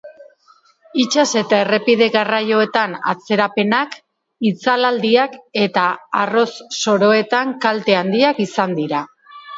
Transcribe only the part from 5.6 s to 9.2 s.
eta arroz-soroetan kalte handiak izan dira.